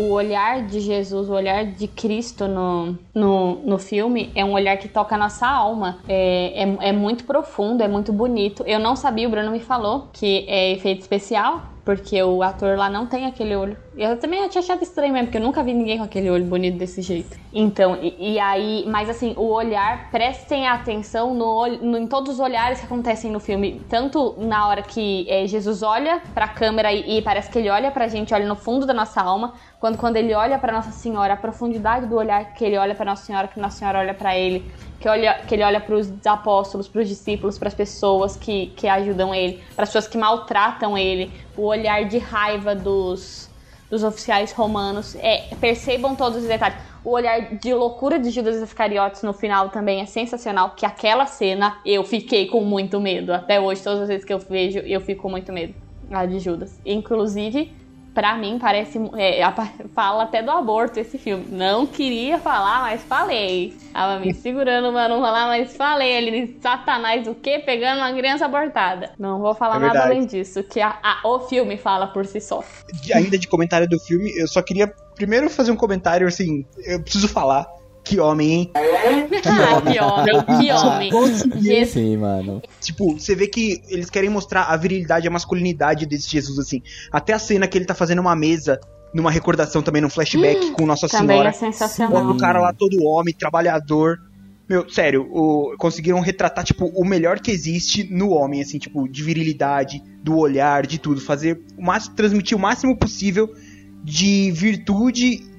[0.00, 4.78] O olhar de Jesus, o olhar de Cristo no, no, no filme é um olhar
[4.78, 5.98] que toca a nossa alma.
[6.08, 8.64] É, é, é muito profundo, é muito bonito.
[8.66, 12.88] Eu não sabia, o Bruno me falou que é efeito especial, porque o ator lá
[12.90, 13.76] não tem aquele olho.
[13.96, 16.78] Eu também tinha achado estranho mesmo, porque eu nunca vi ninguém com aquele olho bonito
[16.78, 17.36] desse jeito.
[17.52, 22.40] Então, e, e aí, mas assim, o olhar, prestem atenção no, no- em todos os
[22.40, 23.86] olhares que acontecem no filme.
[23.88, 27.90] Tanto na hora que é, Jesus olha pra câmera e, e parece que ele olha
[27.90, 31.34] pra gente, olha no fundo da nossa alma, quando, quando ele olha pra Nossa Senhora,
[31.34, 34.36] a profundidade do olhar que ele olha pra Nossa Senhora, que Nossa Senhora olha pra
[34.36, 39.34] ele, que, olha, que ele olha pros apóstolos, pros discípulos, pras pessoas que, que ajudam
[39.34, 43.50] ele, pras pessoas que maltratam ele, o olhar de raiva dos,
[43.88, 45.16] dos oficiais romanos.
[45.16, 46.76] É, percebam todos os detalhes.
[47.02, 51.78] O olhar de loucura de Judas Iscariotes no final também é sensacional, que aquela cena
[51.84, 53.32] eu fiquei com muito medo.
[53.32, 55.74] Até hoje, todas as vezes que eu vejo, eu fico com muito medo.
[56.10, 56.78] A de Judas.
[56.84, 57.72] Inclusive,
[58.14, 58.98] pra mim parece.
[59.16, 59.40] É,
[59.94, 61.46] fala até do aborto esse filme.
[61.48, 63.74] Não queria falar, mas falei.
[63.92, 66.10] Tava me segurando pra não falar, mas falei.
[66.10, 67.62] Ele, Satanás, o quê?
[67.64, 69.12] Pegando uma criança abortada.
[69.18, 72.40] Não vou falar é nada além disso, que a, a, o filme fala por si
[72.40, 72.62] só.
[73.14, 76.64] Ainda de comentário do filme, eu só queria primeiro fazer um comentário assim.
[76.84, 77.66] Eu preciso falar
[78.10, 78.70] que homem, hein?
[78.74, 81.86] ah, que homem, que homem.
[81.86, 82.60] Sim, mano.
[82.80, 86.82] Tipo, você vê que eles querem mostrar a virilidade, a masculinidade desse Jesus, assim.
[87.12, 88.80] Até a cena que ele tá fazendo uma mesa
[89.14, 91.48] numa recordação também, num flashback hum, com Nossa também Senhora.
[91.50, 92.30] É sensacional.
[92.30, 94.18] O cara lá todo homem, trabalhador.
[94.68, 99.22] Meu, sério, o, conseguiram retratar, tipo, o melhor que existe no homem, assim, tipo, de
[99.22, 101.20] virilidade, do olhar, de tudo.
[101.20, 103.48] Fazer o máximo, transmitir o máximo possível
[104.02, 105.49] de virtude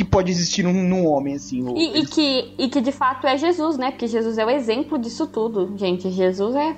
[0.00, 1.62] que pode existir num, num homem, assim.
[1.76, 3.90] E, e, que, e que de fato é Jesus, né?
[3.90, 6.10] Porque Jesus é o exemplo disso tudo, gente.
[6.10, 6.74] Jesus é.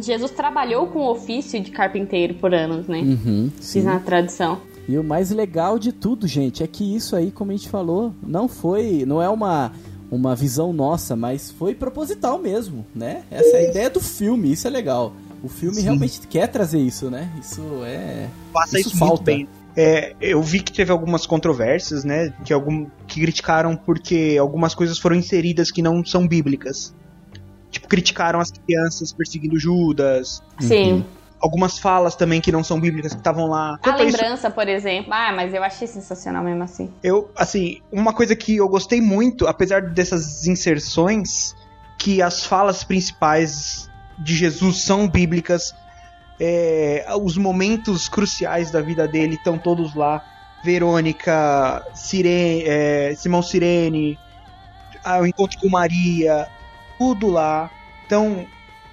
[0.00, 3.00] Jesus trabalhou com o ofício de carpinteiro por anos, né?
[3.00, 4.58] Uhum, Fiz na tradição.
[4.88, 8.14] E o mais legal de tudo, gente, é que isso aí, como a gente falou,
[8.22, 9.04] não foi.
[9.06, 9.72] Não é uma
[10.10, 13.22] uma visão nossa, mas foi proposital mesmo, né?
[13.30, 15.12] Essa é a ideia do filme, isso é legal.
[15.42, 15.82] O filme Sim.
[15.82, 17.30] realmente quer trazer isso, né?
[17.40, 18.28] Isso é.
[18.52, 19.24] Passa isso, isso falta.
[19.24, 19.46] bem.
[19.76, 22.32] É, eu vi que teve algumas controvérsias, né?
[22.44, 26.94] Que, algum, que criticaram porque algumas coisas foram inseridas que não são bíblicas.
[27.70, 30.42] Tipo, criticaram as crianças perseguindo Judas.
[30.58, 30.92] Sim.
[30.92, 31.04] Uhum.
[31.40, 33.78] Algumas falas também que não são bíblicas que estavam lá.
[33.82, 35.12] a lembrança, isso, por exemplo.
[35.12, 36.90] Ah, mas eu achei sensacional mesmo assim.
[37.02, 41.54] Eu, assim, uma coisa que eu gostei muito, apesar dessas inserções,
[41.98, 45.74] que as falas principais de Jesus são bíblicas
[46.40, 50.24] é, os momentos cruciais da vida dele estão todos lá.
[50.64, 54.18] Verônica, Sirene, é, Simão Sirene,
[55.20, 56.48] o encontro com Maria,
[56.98, 57.70] tudo lá.
[58.06, 58.46] Então,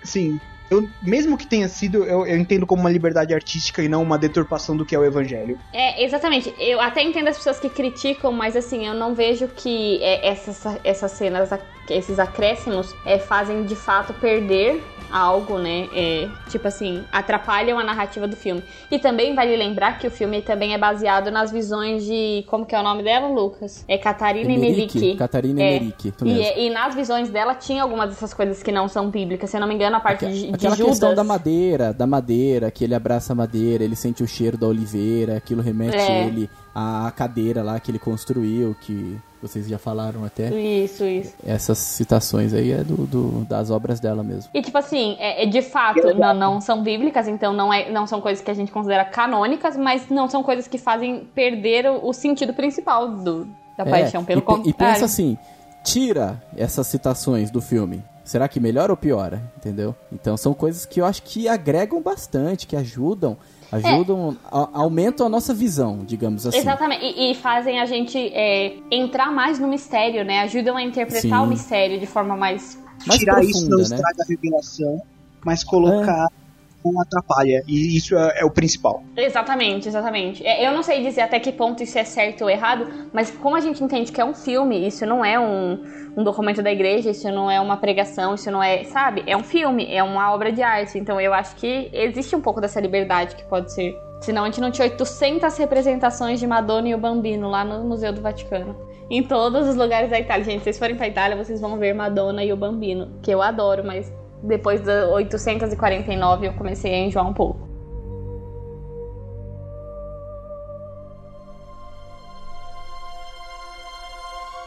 [0.04, 4.04] assim, eu, mesmo que tenha sido, eu, eu, entendo como uma liberdade artística e não
[4.04, 5.58] uma deturpação do que é o evangelho.
[5.74, 6.54] É, exatamente.
[6.60, 10.64] Eu até entendo as pessoas que criticam, mas assim, eu não vejo que é, essas,
[10.84, 11.50] essas cenas,
[11.90, 15.88] esses acréscimos, é, fazem de fato perder algo, né?
[15.94, 18.64] É, tipo assim, atrapalham a narrativa do filme.
[18.92, 22.44] E também vale lembrar que o filme também é baseado nas visões de.
[22.48, 23.86] Como que é o nome dela, Lucas?
[23.88, 25.16] É Catarina Emerick.
[25.16, 25.76] Catarina é.
[25.76, 26.14] Emerick.
[26.24, 29.50] E, é, e, nas visões dela tinha algumas dessas coisas que não são bíblicas.
[29.50, 30.92] Se eu não me engano, a parte de, de Aquela Judas.
[30.92, 34.68] questão da madeira, da madeira, que ele abraça a madeira, ele sente o cheiro da
[34.68, 36.26] oliveira, aquilo remete é.
[36.26, 40.50] ele à cadeira lá que ele construiu, que vocês já falaram até.
[40.50, 41.34] Isso, isso.
[41.46, 44.50] Essas citações aí é do, do das obras dela mesmo.
[44.54, 48.08] E tipo assim, é, é de fato, não, não, são bíblicas, então não, é, não
[48.08, 52.10] são coisas que a gente considera canônicas, mas não são coisas que fazem perder o,
[52.10, 53.46] o sentido principal do,
[53.78, 54.26] da é, paixão.
[54.26, 54.70] Pelo e, contrário.
[54.70, 55.38] E pensa assim,
[55.84, 58.04] tira essas citações do filme.
[58.28, 59.42] Será que melhora ou piora?
[59.58, 59.96] Entendeu?
[60.12, 63.38] Então são coisas que eu acho que agregam bastante, que ajudam
[63.72, 64.48] Ajudam, é.
[64.50, 66.58] a, aumentam a nossa visão, digamos assim.
[66.58, 70.40] Exatamente, e, e fazem a gente é, entrar mais no mistério, né?
[70.42, 71.46] Ajudam a interpretar Sim.
[71.46, 72.82] o mistério de forma mais.
[73.06, 73.84] mais Tirar profunda, isso não né?
[73.84, 75.02] estraga a revelação,
[75.44, 76.28] mas colocar.
[76.44, 76.47] É
[76.84, 77.64] não atrapalha.
[77.68, 79.04] E isso é, é, o principal.
[79.16, 80.46] Exatamente, exatamente.
[80.46, 83.56] É, eu não sei dizer até que ponto isso é certo ou errado, mas como
[83.56, 85.84] a gente entende que é um filme, isso não é um,
[86.18, 89.24] um documento da igreja, isso não é uma pregação, isso não é, sabe?
[89.28, 90.98] É um filme, é uma obra de arte.
[90.98, 93.96] Então eu acho que existe um pouco dessa liberdade que pode ser.
[94.22, 98.12] Senão a gente não tinha 800 representações de Madonna e o Bambino lá no Museu
[98.12, 98.76] do Vaticano.
[99.10, 100.44] Em todos os lugares da Itália.
[100.44, 103.42] Gente, se vocês forem pra Itália, vocês vão ver Madonna e o Bambino, que eu
[103.42, 104.12] adoro, mas
[104.44, 107.68] depois da 849 eu comecei a enjoar um pouco.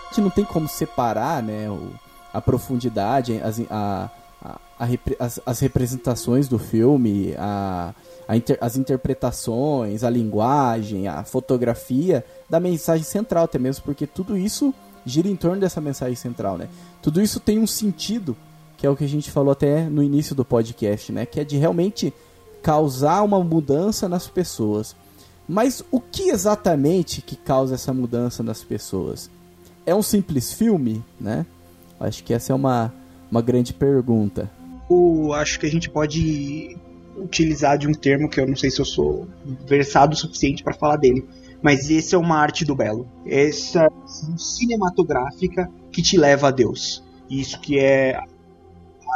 [0.07, 1.69] A gente não tem como separar, né,
[2.33, 4.11] a profundidade, as, a,
[4.43, 4.87] a, a,
[5.21, 7.95] as, as, representações do filme, a,
[8.35, 14.75] inter, as interpretações, a linguagem, a fotografia da mensagem central, até mesmo porque tudo isso
[15.07, 16.69] gira em torno dessa mensagem central, né?
[17.01, 18.37] Tudo isso tem um sentido,
[18.81, 21.27] que é o que a gente falou até no início do podcast, né?
[21.27, 22.13] Que é de realmente
[22.63, 24.97] causar uma mudança nas pessoas.
[25.49, 29.31] Mas o que exatamente que causa essa mudança nas pessoas?
[29.91, 31.45] é um simples filme, né?
[31.99, 32.93] Acho que essa é uma,
[33.31, 34.51] uma grande pergunta.
[34.91, 36.77] Eu acho que a gente pode
[37.17, 39.29] utilizar de um termo que eu não sei se eu sou
[39.67, 41.27] versado o suficiente para falar dele,
[41.63, 43.07] mas esse é uma arte do belo.
[43.27, 43.89] Essa é
[44.37, 47.05] cinematográfica que te leva a Deus.
[47.29, 48.19] Isso que é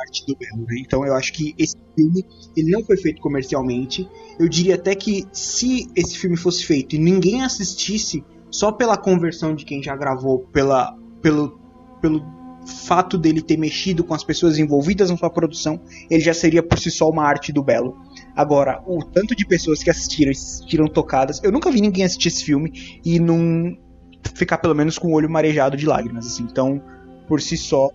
[0.05, 0.67] a arte do belo.
[0.67, 0.77] Né?
[0.81, 2.25] Então eu acho que esse filme
[2.57, 4.09] ele não foi feito comercialmente.
[4.39, 9.55] Eu diria até que se esse filme fosse feito e ninguém assistisse, só pela conversão
[9.55, 11.59] de quem já gravou, pela, pelo,
[12.01, 12.23] pelo
[12.87, 16.79] fato dele ter mexido com as pessoas envolvidas na sua produção, ele já seria por
[16.79, 17.97] si só uma arte do belo.
[18.35, 22.05] Agora, o tanto de pessoas que assistiram e se sentiram tocadas, eu nunca vi ninguém
[22.05, 23.77] assistir esse filme e não
[24.35, 26.45] ficar pelo menos com o olho marejado de lágrimas, assim.
[26.45, 26.81] Então,
[27.29, 27.91] por si só,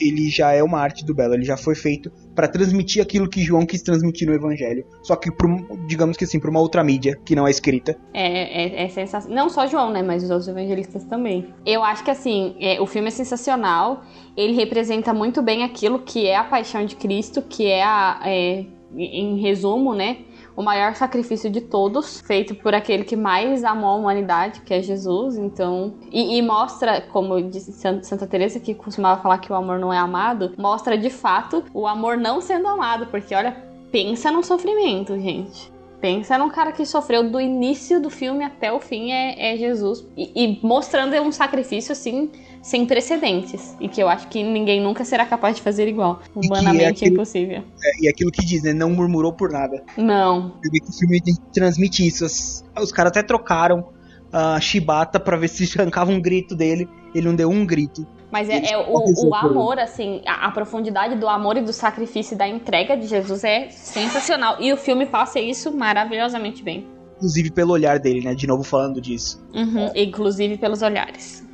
[0.00, 3.42] ele já é uma arte do belo, ele já foi feito para transmitir aquilo que
[3.42, 7.18] João quis transmitir no evangelho, só que pro, digamos que assim, para uma outra mídia
[7.24, 7.96] que não é escrita.
[8.14, 9.36] É, é, é sensacional.
[9.36, 11.46] Não só João, né, mas os outros evangelistas também.
[11.66, 14.02] Eu acho que assim, é, o filme é sensacional,
[14.36, 18.64] ele representa muito bem aquilo que é a paixão de Cristo, que é a é,
[18.96, 20.18] em resumo, né,
[20.58, 24.82] o maior sacrifício de todos, feito por aquele que mais amou a humanidade, que é
[24.82, 25.38] Jesus.
[25.38, 29.92] Então, e, e mostra, como disse Santa Teresa, que costumava falar que o amor não
[29.92, 33.56] é amado, mostra de fato o amor não sendo amado, porque olha,
[33.92, 35.77] pensa no sofrimento, gente.
[36.00, 40.06] Pensa num cara que sofreu do início do filme até o fim, é, é Jesus.
[40.16, 42.30] E, e mostrando um sacrifício assim
[42.62, 46.20] sem precedentes e que eu acho que ninguém nunca será capaz de fazer igual.
[46.34, 47.62] Humanamente é aquilo, impossível.
[47.82, 48.72] É, e aquilo que diz, né?
[48.72, 49.82] Não murmurou por nada.
[49.96, 50.54] Não.
[50.64, 51.20] Eu vi que o filme
[51.52, 52.24] transmite isso.
[52.24, 53.88] Os, os caras até trocaram
[54.32, 56.88] a Shibata para ver se arrancava um grito dele.
[57.14, 58.06] Ele não deu um grito.
[58.30, 62.34] Mas é, é o, o, amor, assim, a, a, profundidade do amor e do sacrifício
[62.34, 64.56] e da entrega de Jesus é sensacional.
[64.60, 66.86] E o filme passa isso maravilhosamente bem.
[67.16, 68.34] Inclusive pelo olhar dele, né?
[68.34, 69.42] De novo falando disso.
[69.54, 71.47] Uhum, inclusive pelos olhares.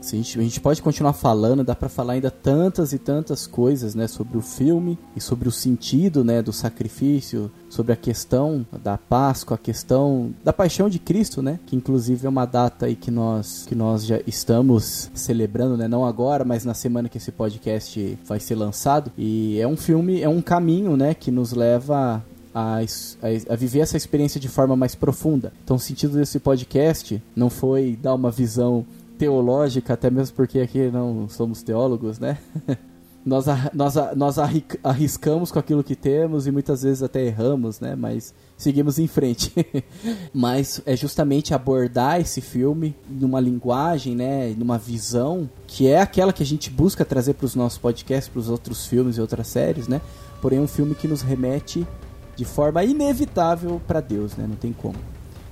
[0.00, 3.94] A, gente, a gente pode continuar falando, dá para falar ainda tantas e tantas coisas,
[3.94, 8.96] né, sobre o filme e sobre o sentido, né, do sacrifício, sobre a questão da
[8.96, 13.10] Páscoa, a questão da paixão de Cristo, né, que inclusive é uma data aí que
[13.10, 18.18] nós que nós já estamos celebrando, né, não agora, mas na semana que esse podcast
[18.26, 19.12] vai ser lançado.
[19.18, 23.80] E é um filme, é um caminho, né, que nos leva a, a, a, viver
[23.80, 25.52] essa experiência de forma mais profunda.
[25.62, 28.84] Então, o sentido desse podcast não foi dar uma visão
[29.20, 32.38] teológica, até mesmo porque aqui não somos teólogos, né?
[33.22, 34.36] nós, nós, nós
[34.82, 37.94] arriscamos com aquilo que temos e muitas vezes até erramos, né?
[37.94, 39.52] Mas seguimos em frente.
[40.32, 44.54] Mas é justamente abordar esse filme numa linguagem, né?
[44.56, 48.40] Numa visão que é aquela que a gente busca trazer para os nossos podcasts, para
[48.40, 50.00] os outros filmes e outras séries, né?
[50.40, 51.86] Porém, é um filme que nos remete
[52.34, 54.46] de forma inevitável para Deus, né?
[54.48, 54.96] Não tem como.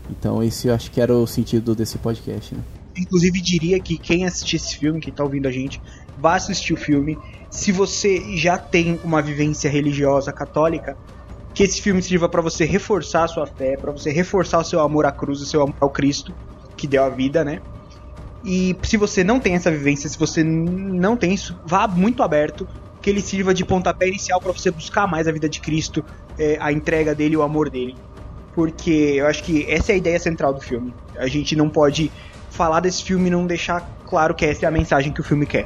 [0.09, 2.63] Então, esse eu acho que era o sentido desse podcast, né?
[2.99, 5.81] Inclusive, diria que quem assistir esse filme, quem tá ouvindo a gente,
[6.19, 7.17] vá assistir o filme.
[7.49, 10.97] Se você já tem uma vivência religiosa católica,
[11.55, 14.81] que esse filme sirva para você reforçar a sua fé, para você reforçar o seu
[14.81, 16.35] amor à cruz, o seu amor ao Cristo,
[16.77, 17.61] que deu a vida, né?
[18.45, 22.67] E se você não tem essa vivência, se você não tem isso, vá muito aberto,
[23.03, 26.05] que ele sirva de pontapé inicial para você buscar mais a vida de Cristo,
[26.39, 27.97] é, a entrega dele, o amor dele.
[28.55, 30.93] Porque eu acho que essa é a ideia central do filme.
[31.17, 32.11] A gente não pode
[32.59, 35.47] falar desse filme e não deixar claro que essa é a mensagem que o filme
[35.47, 35.65] quer.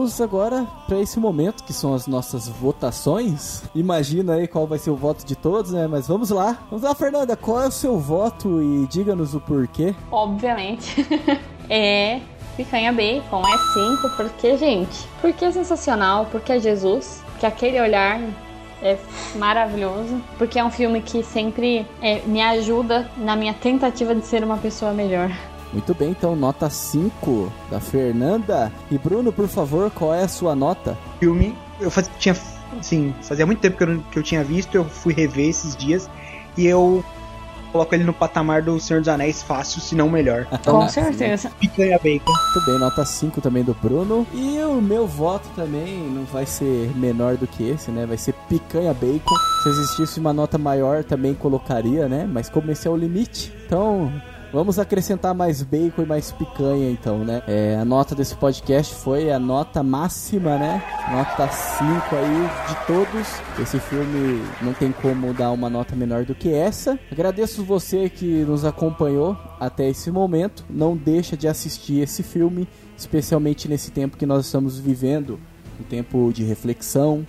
[0.00, 3.62] Vamos agora para esse momento que são as nossas votações.
[3.74, 5.86] Imagina aí qual vai ser o voto de todos, né?
[5.86, 6.58] Mas vamos lá.
[6.70, 9.94] Vamos lá, Fernanda, qual é o seu voto e diga-nos o porquê?
[10.10, 11.06] Obviamente.
[11.68, 12.18] é
[12.56, 18.18] picanha bacon, é 5, porque, gente, porque é sensacional, porque é Jesus, porque aquele olhar
[18.82, 18.96] é
[19.36, 24.42] maravilhoso, porque é um filme que sempre é, me ajuda na minha tentativa de ser
[24.42, 25.30] uma pessoa melhor.
[25.72, 28.72] Muito bem, então nota 5 da Fernanda.
[28.90, 30.96] E Bruno, por favor, qual é a sua nota?
[31.18, 32.36] Filme, eu faz, tinha,
[32.78, 36.10] assim, fazia muito tempo que eu, que eu tinha visto, eu fui rever esses dias
[36.56, 37.04] e eu
[37.70, 40.46] coloco ele no patamar do Senhor dos Anéis fácil, se não melhor.
[40.64, 41.50] Com certeza.
[41.58, 42.32] Picanha bacon.
[42.32, 44.26] Muito bem, nota 5 também do Bruno.
[44.34, 48.06] E o meu voto também não vai ser menor do que esse, né?
[48.06, 49.34] Vai ser picanha bacon.
[49.62, 52.28] Se existisse uma nota maior, também colocaria, né?
[52.30, 54.12] Mas como esse é o limite, então
[54.52, 57.40] Vamos acrescentar mais bacon e mais picanha, então, né?
[57.46, 60.82] É, a nota desse podcast foi a nota máxima, né?
[61.08, 61.86] Nota 5
[62.16, 63.28] aí de todos.
[63.60, 66.98] Esse filme não tem como dar uma nota menor do que essa.
[67.12, 70.64] Agradeço você que nos acompanhou até esse momento.
[70.68, 72.66] Não deixa de assistir esse filme,
[72.98, 75.38] especialmente nesse tempo que nós estamos vivendo.
[75.78, 77.24] Um tempo de reflexão,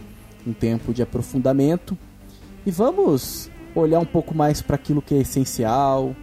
[0.45, 1.95] um tempo de aprofundamento.
[2.65, 6.15] E vamos olhar um pouco mais para aquilo que é essencial,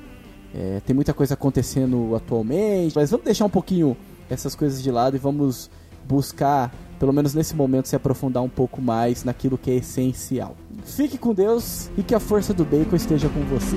[0.58, 3.96] é, tem muita coisa acontecendo atualmente, mas vamos deixar um pouquinho
[4.28, 5.70] essas coisas de lado e vamos
[6.04, 10.56] buscar, pelo menos nesse momento, se aprofundar um pouco mais naquilo que é essencial.
[10.84, 13.76] Fique com Deus e que a força do bacon esteja com você.